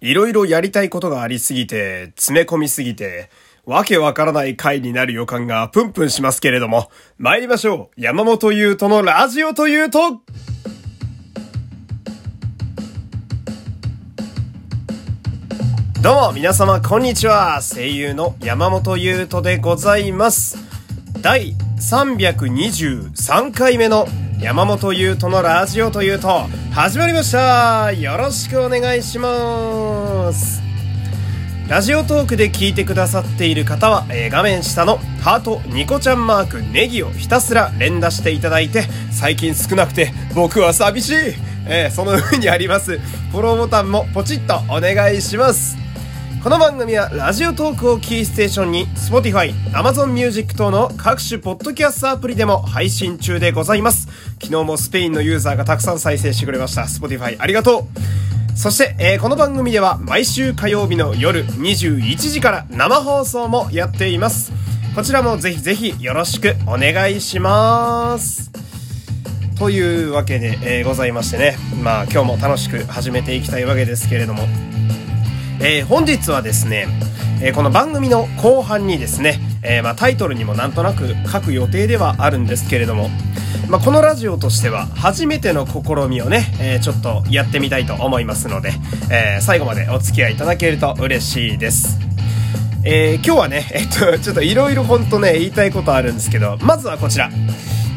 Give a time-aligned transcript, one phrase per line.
[0.00, 3.28] いろいろやりたいことがありすぎて、詰め込みすぎて、
[3.66, 8.00] わけわからない回になる予感がプンプンしますけれども、参りましょう。
[8.00, 10.22] 山本優斗のラジオというと、
[16.02, 17.60] どうも皆様こんにちは。
[17.60, 20.56] 声優の山本優斗でございます。
[21.20, 24.06] 第323回目の
[24.42, 27.92] 山本優斗のラジオというと始まりました。
[27.92, 30.62] よろしくお願いします。
[31.68, 41.14] ラジオトークで聞いてくださっている方は、えー、画面下のハートニコちゃんマークネギをひたすら連打していただいて最近少なくて僕は寂しい、
[41.68, 45.76] えー、その上にありますフォローボタンもポチッとお願いします。
[46.42, 54.08] この番組はラジオトークをキーステーションに Spotify、Amazon Music 等の各種ポッドキャストアプリでも配信中でございます。
[54.42, 56.82] 昨日もスペインのユーザーがたくさん再生してくれました。
[56.82, 57.86] Spotify ありがと
[58.54, 64.52] うそして、えー、この番組では毎週火曜日の夜21時から生放送もやっています。
[64.94, 68.50] こちらもぜひぜひよろしくお願いします。
[69.58, 71.56] というわけで、えー、ございましてね。
[71.82, 74.44] まあ今日も楽しく始めていきたいわけですけれども。
[75.60, 76.88] えー、本日はですね、
[77.42, 83.10] え、この番組の後半にですね、えー、まあ、タイトルにもなんとなく書く予定ではあるんですけれども、
[83.68, 88.72] まあ、このラジオとしては初めての試みをね、えちょっとやってみたいと思いますので、
[89.10, 91.98] え最後までお付き合いいただけると嬉しいです。
[92.84, 97.30] え今日はね、 えっと、ちょっといろいろほんとね、言いたいことあるんですけど、まずはこちら。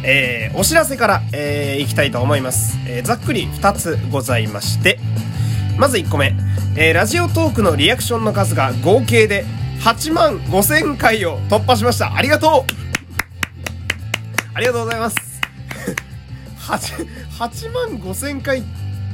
[0.06, 2.78] えお知らせから、えー、いきたいと思います。
[2.86, 5.00] えざっくり2つございまして、
[5.78, 6.36] まず1個目。
[6.76, 9.46] え、ラジオトークのリアクションの数が合計で
[9.82, 12.16] 8万5000回を突破しました。
[12.16, 12.84] ありがとう
[14.54, 15.16] ありがとうございます。
[16.62, 17.08] 8、
[17.40, 18.64] 8万5000回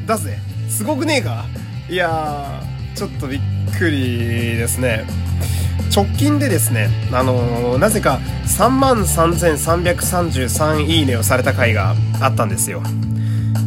[0.05, 0.37] だぜ。
[0.69, 1.45] すごくねえか？
[1.89, 3.39] いやー、ちょっとびっ
[3.77, 5.05] くりですね。
[5.95, 12.83] 直近でですね、あのー、なぜか3万3333いいねをされた回があったんですよ。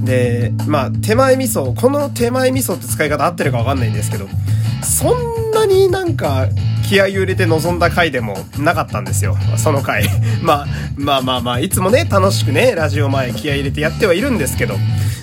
[0.04, 4.28] で、まあ、手前味噌、この手前味噌って使い方合ってるかわかんないんですけど、
[4.84, 6.46] そんなになんか
[6.92, 9.34] 気合を入れて臨んだ回でもなかったんですよ。
[9.56, 10.04] その回。
[10.42, 14.76] まあ、まあまあまあ、いつもね、楽しくね、ラジオ前気合入れてやってはいるんですけど、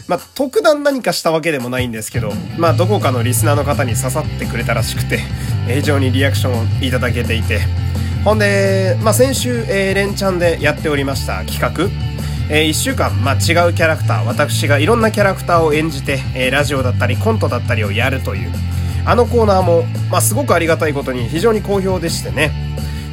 [0.07, 5.19] まあ、特段何かしたわけでもないんですけど、まあ、どこかのリスナーの方に刺さってくれたらしくて、
[5.67, 7.61] 非常にリアクションをいただけていて、
[8.25, 11.87] ほんで、まあ、先週、えー、連チャンでやっておりました企画、
[12.49, 18.51] えー、1週間、まあ、違うキャラクター、私がいろんなキャラクターを演じて、えー、ラジオだったりコントだったりをやるという、
[19.09, 22.51] あのコーナーも、まあ、すごくありがたいことに非常に好評でしてね、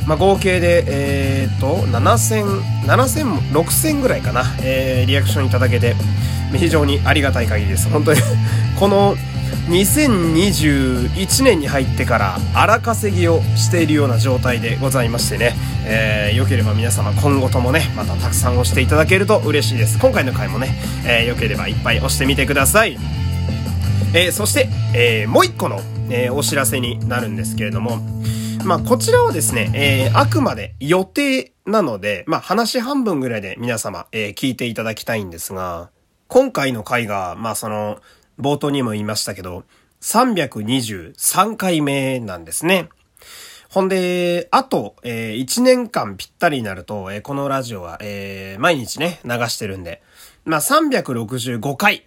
[0.07, 5.95] まあ、合計で、えー、っと、7000、7000、6000ぐらいかな、えー、リアクションいただけて、
[6.55, 7.89] 非常にありがたい限りです。
[7.89, 8.21] 本当に
[8.79, 9.17] この、
[9.71, 15.57] 2021年に入ってから荒稼ぎをしているような状態でございましてね、
[15.87, 19.99] えー、よければ皆様今後ともね、またたくさん押していただけると嬉しいです。
[19.99, 22.99] 今回の回もね、えー、よければいっぱい押してみてください。
[24.15, 25.81] えー、そして、えー、もう一個の、
[26.11, 27.99] えー、お知らせになるんですけれども、
[28.65, 35.91] まあ、こちらはですね、えー、あくまで予定なので、まあ、話半分ぐらいで皆様、えー、聞いていただきたいんですが、
[36.29, 38.01] 今回の回が、まあ、その、
[38.39, 39.65] 冒頭にも言いましたけど、
[40.01, 42.89] 323回目なんですね。
[43.69, 50.03] ほんで、あと、えー、1年間ぴったりになると、えー、このラジオは、えー、毎日ね、流してるんで、
[50.45, 52.07] まあ、365回。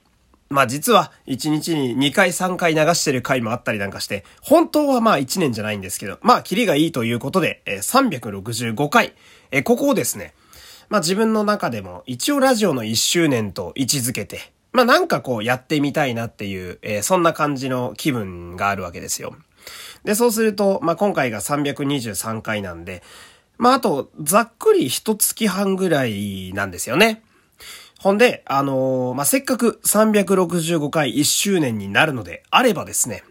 [0.49, 9.13] まあ、実は、1日に2回3回流してる回もあったりなんかして、本当はまあ1年じゃないんですけど、まあ、キリがいいということで、え、365回。
[9.63, 10.33] ここをですね、
[10.89, 19.35] まあ自分の中でも一応ラジオの1周年と位置づけて、まあなんかこうやってみたいなっていう、そんな感じの気分があるわけですよ。
[20.03, 23.03] で、そうすると、まあ今回が323回なんで、
[23.57, 27.21] まああと、ざっくり一月半ぐらいなんですよね。
[27.99, 33.23] ほんで、あのー、まあ、せっかく365回1周年になるのであればですね、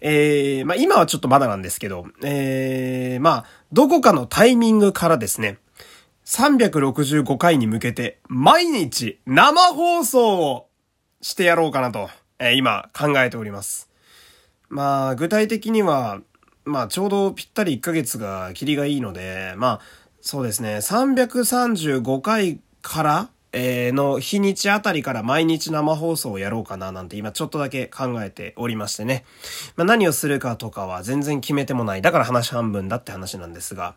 [0.00, 5.58] えー、まあ、今はちょっとまだなんですけど、えー、まあ、どこかのタイミングからですね、
[6.26, 10.66] 365回に向けて毎日生放送を
[11.20, 12.10] してやろうかなと、
[12.40, 13.88] えー、今考えております。
[14.68, 16.20] まあ、具体的には、
[16.64, 19.80] まあ、ちょうどぴったり1ヶ月が切りがいいので、まあ、
[20.20, 29.24] そうですね、335回から、の日にちあたりから毎日生放送をやろうかななんて今ちょっとだけ考えておりましてね。
[29.76, 32.02] まあ、何をするかとかは全然決めてもない。
[32.02, 33.94] だから話半分だって話なんですが。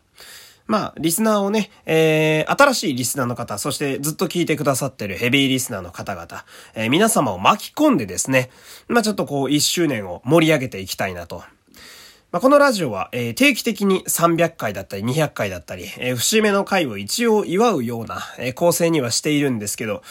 [0.66, 6.44] まあ、リスナーをね、えー、新しいリスナーの方、そしてずっと聞いてくださってるヘビーリスナーの方々、
[6.74, 8.50] えー、皆様を巻き込んでですね、
[8.88, 11.44] まあちょっとこう、1周年を盛り上げていきたいなと。
[12.32, 20.02] まあ、このラジオは、えー、定期的に300回だったり200回だったり、えー、節目の回を一応祝うような、えー、構成にはしているんですけど、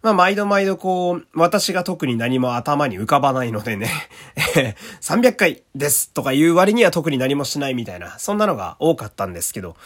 [0.00, 3.90] まあ、毎度毎度こう、私が特に何も頭に浮かばないのでね、
[5.02, 9.76] 300回ですとか言う割には特に何もしないみたいな、そんなのが多かったんですけど、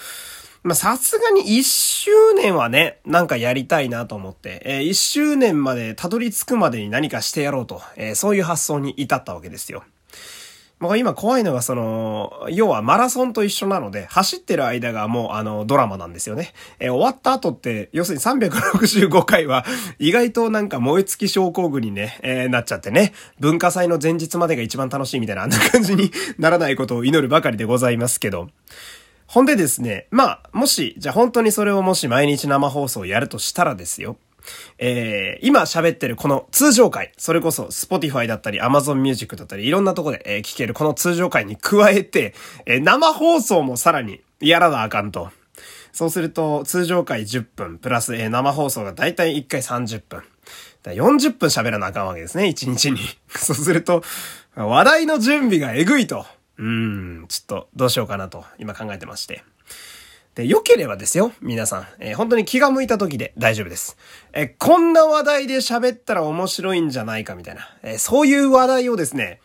[0.62, 9.84] ま、さすがに1周年はね、なんかやりたいなと思って、えー、1周年までたどり着くまでに何かしてやろうと、えー、そういう発想に至ったわけですよ。
[10.80, 16.52] もう今怖いのがその、要はマラソンと一緒なので、走ってる間がもうあのドラマなんですよね。
[16.78, 19.64] えー、終わった後って、要するに365回は
[19.98, 28.48] 意外となんか燃え尽き症候群にね、えー、なっちゃってね、文化祭の前日までが一番楽しいみたいなあんな感じにならないことを祈るばかりでございますけど。
[29.26, 34.16] ほんでですね、まあ、もし、じゃあ本当にそれをもし毎日生放送やるとしたらですよ。
[34.78, 42.34] えー、今喋ってるこの通常回、それこそ Spotify だったり Amazon Music だったりいろんなとこで、えー、聞けるこの通常回に加えて、
[42.66, 45.30] えー、生放送もさらにやらなあかんと。
[45.92, 50.22] そうすると、通常回10分、プラス、えー、生放送がだいたい1回30分。
[50.82, 53.00] だ40分喋らなあかんわけですね、1日に。
[53.34, 54.04] そうすると、
[54.54, 56.24] 話題の準備がえぐいと。
[56.58, 59.44] うん、ちょっとどうしようかなと今考えてまして。
[60.38, 61.86] で、良ければですよ、皆さん。
[61.98, 63.96] えー、本当に気が向いた時で大丈夫です。
[64.32, 67.68] えー、こんな話題で喋ったら面白いんじゃないかみたいな。
[67.82, 69.40] えー、そういう話題をですね、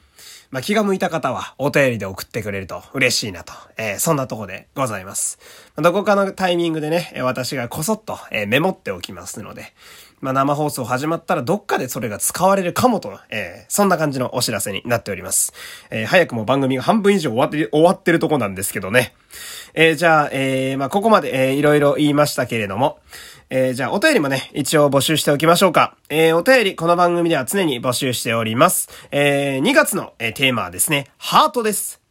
[0.51, 3.53] まあ、気が向いた方はお便りで送ってくれると嬉しいなと。
[3.75, 5.39] えそんなとこでございます。
[5.77, 9.73] どこかのタイミングでね、私がこそっと、えメモっておきますので、
[10.23, 15.51] まあ、生放送始まったらどっかでそれが使われるかもと、えー、そんな感じのお知らせになっております。
[15.91, 19.13] えー、早くも番組が半分以上終わって終わってるとこなんですけどね。
[19.73, 22.99] えー、じゃあ、えー、まあ、ここまで、えー、いろいろ言いましたけれども、
[23.49, 25.97] えー、じゃあ、お便りもね、一応募集しておきましょうか。
[26.07, 28.87] えー、お便り、この番組では常に募集しております。
[29.11, 32.02] えー、2月の、えー、テーマはですね、ハートです。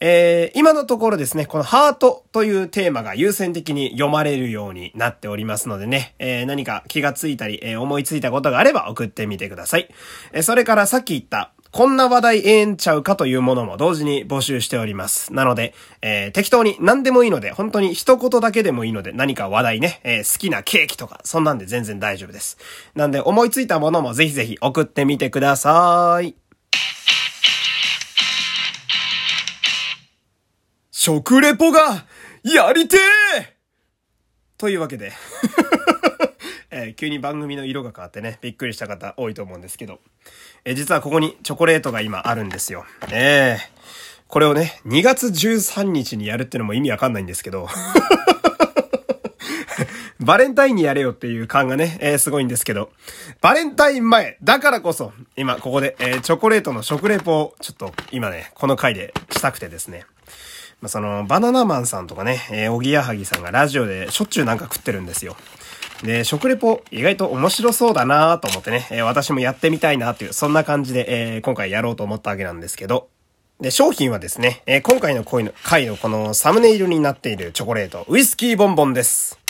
[0.00, 9.88] えー、今のところですね、このハートというテーマが優先的に読まれるようになっておりますのでね、えー、何か気がついたり、えー、思いついたことがあれば送ってみてください。
[10.32, 15.34] えそれからさっき言った、こんな話題ええんちゃうかというものも同時に募集しております。
[15.34, 22.56] なので、えー、適当に何でもいいので、本当に一言だけでもいいので、何か話題ね、えー、好きなケーキとか、そんなんで全然大丈夫です。
[22.94, 26.47] なんで、思いついたものもぜひぜひ送ってみてください。
[31.00, 32.06] 食レポが、
[32.42, 32.96] やりて
[33.38, 33.54] え！
[34.58, 35.12] というわけで。
[36.72, 40.00] えー、急に番組の色が変わってね、びっくりした方多いと思うんですけど、
[40.64, 42.84] えー、実はここにチョコレートが今あるんですよ。
[43.12, 47.68] えー、これをね、2月13日にやるってのも意味わかんないんですけど、
[50.18, 52.90] バレンタインにやれよっていう感がね、えー、すごいんですけど、
[53.40, 60.04] バレンタイン前、だからこそ、今ここで、えー、チョコレートの食レポを、ちょっと今ね、この回でしたくてですね。
[60.80, 65.36] まあ、その、バナナマンさんとかね、えー、おぎやはぎさんがラジオでしょっちゅうなんか食ってるんですよ。
[66.02, 73.08] で、食レポ意外と面白そうだなと思ってね、えー、私もやってみたいなっていう、そんな感じで、えー、今回やろうと思ったわけなんですけど、
[73.60, 79.47] で、商品はですね、えー、今回の恋の回のこのサムネイルになっているチョコレート、ウイスキーボンボンです。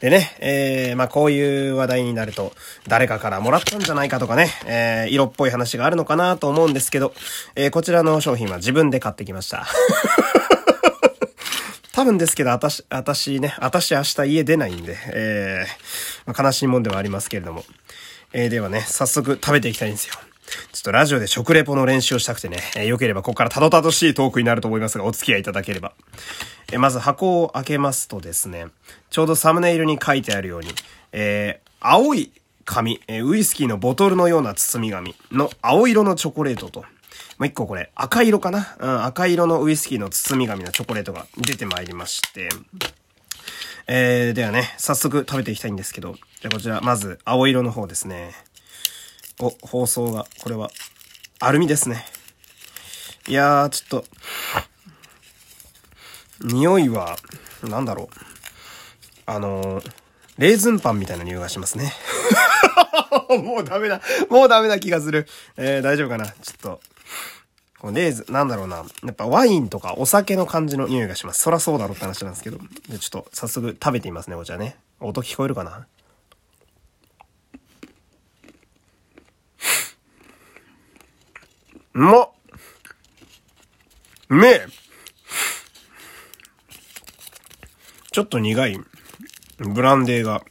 [0.00, 2.54] でね、えー、まあ、こういう話題になると、
[2.88, 7.12] 誰かからもらったんじゃないかとかね、えー、色っぽい話があるのかなと思うんですけど、
[7.54, 9.66] えー、こちらの商品は自分で買ってきました。
[11.92, 17.62] 多分ですけど、あたし、あたしね、あたし明日家出ないんで、えー、まあ、悲しいもんではありますけれども。
[18.32, 20.14] えー、ではね、早速食べていきたいんですよ。
[20.72, 25.92] ちょっとラジオで食レポの練習をしたくてね、えー、よければここからたどたどしいトークになると思いますが、お付き合いいただければ。
[26.72, 28.66] えー、まず箱を開けますとですね、
[29.10, 30.68] ちょうどサムネイルに書いてあるように、
[31.12, 32.32] えー、青い
[32.64, 36.86] 紙、えー、ウイスキーのボトルのような包み紙の青色のチョコレートと、も
[37.40, 38.76] う一個これ、赤色かな？
[38.78, 42.50] うん、赤色のウイスキーの包み紙のチョコレートが出てまいりまして、
[43.86, 48.34] えー、ではね、早速食べていきたいんですけど、じゃこちら、まず、青色の方ですね。
[49.40, 50.70] お、包装が、これは、
[51.40, 52.04] アルミですね。
[53.26, 54.04] いやー、ちょっと、
[56.42, 57.16] 匂いは、
[57.62, 58.08] なんだろう。
[59.26, 59.92] あのー、
[60.38, 61.92] レーズンパンみたいな匂いがしますね。
[63.42, 64.00] もうダメだ。
[64.28, 65.26] もうダメな気がする。
[65.56, 66.80] えー、大丈夫かなちょっと、
[67.78, 68.84] このレーズン、なんだろうな。
[69.04, 71.40] やっぱワインとかお酒の感じの匂いがします。
[71.40, 72.58] そらそうだろうって話なんですけど。
[72.88, 74.76] で、ちょっと早速食べてみますね、こちらね。
[74.98, 75.86] 音聞こえるかな？
[81.94, 82.30] うまっ
[84.28, 84.66] うめえ
[88.12, 88.80] ちょっと苦い
[89.58, 90.42] ブランデーが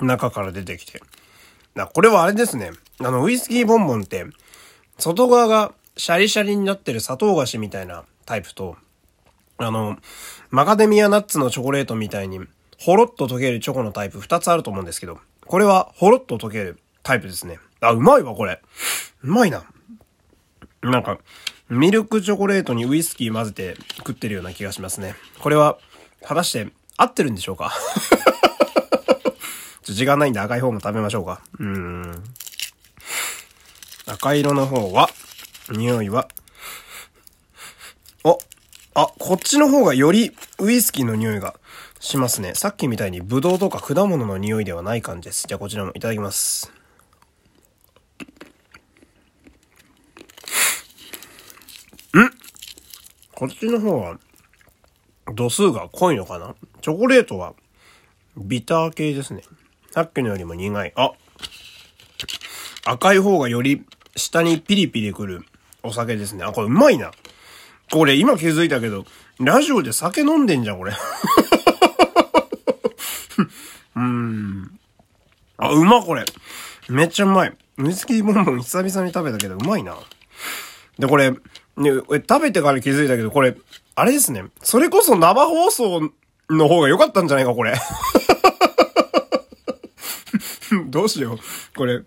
[0.00, 1.00] 中から出てきて。
[1.74, 2.72] な、これはあれですね。
[3.00, 4.26] あの、ウイスキーボンボンって、
[4.98, 8.76] 外側がシャリシャリになってる砂糖菓子みたいなタイプと、
[9.58, 9.96] あの、
[10.50, 12.40] マカデミアナッツのチョコレートみたいに、
[12.78, 17.58] ほろっと溶けるチョコのタイプ2つあると思うんですけど、これはほろっと溶けるタイプですね。
[17.80, 18.60] あ、うまいわ、これ。
[19.22, 19.64] うまいな。
[20.82, 21.18] なんか、
[21.68, 25.14] ミルクチョコレートにウイスキー混ぜて食ってるような気がしますね。
[25.38, 25.78] これは、
[26.24, 27.72] 果たして合ってるんでしょうか？
[29.82, 31.40] ちょ時間ないんで赤い方も食べましょうか。
[31.58, 32.22] うん。
[34.06, 35.08] 赤色の方は、
[35.70, 36.28] 匂いは、
[38.24, 38.38] お、
[38.94, 41.54] あ、こっちの方がよりウイスキーの匂いが
[41.98, 42.54] しますね。
[42.54, 45.46] さっきみたいにブドウとか果物の匂いではない感じです。
[45.48, 46.72] じゃあこちらもいただきます。
[53.42, 54.20] こっちの方は、
[55.34, 56.54] 度数が濃いのかな？
[56.80, 57.54] チョコレートは、
[58.36, 59.42] ビター系ですね。
[59.90, 60.92] さっきのよりも苦い。
[60.94, 61.10] あ
[62.84, 63.84] 赤い方がより
[64.14, 65.44] 下にピリピリくる
[65.82, 66.44] お酒ですね。
[66.44, 67.10] あ、これうまいな。
[67.90, 69.06] これ今気づいたけど、
[69.40, 70.92] ラジオで酒飲んでんじゃん、これ。
[73.96, 74.78] うん。
[75.56, 76.24] あ、うま、これ。
[76.88, 77.56] めっちゃうまい。
[77.78, 79.96] ウイスキーボンボン久々に食べたけど、うまいな。
[80.96, 81.34] で、これ、
[81.76, 81.90] ね、
[82.28, 83.56] 食べてから気づいたけど、これ、
[83.94, 84.44] あれですね。
[84.62, 86.12] それこそ生放送
[86.50, 87.74] の方が良かったんじゃないか、これ。
[90.86, 91.38] どうしよう。
[91.76, 92.02] これ、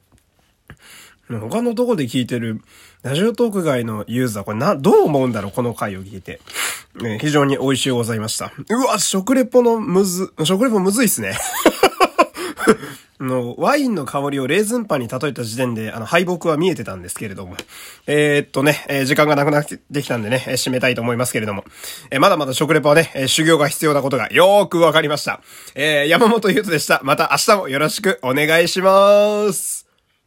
[1.29, 2.61] 他のとこで聞いてる、
[3.01, 6.39] ラジオトーク外のユーザー、これな、どう思うんだろうこの回を聞いて。
[6.95, 8.51] ね、非常に美味しゅうございました。
[8.69, 11.37] うわ、食レポのむず、食レポむずいっすね。
[13.19, 17.55] の、ワインの香りをレーズンパンに例えた時点で、あの、敗北は見えてたんですけれども。
[18.07, 21.63] えー、っとね、えー、時間がなくなってきたんでね、えー、締めたいと思いますけれども。
[22.11, 25.41] えー、まだまだ食レポはね、えー、修行が必要なことがよーくわかりました。
[25.75, 27.01] えー、山本優斗でした。
[27.03, 29.84] また明日もよろしくお願いします。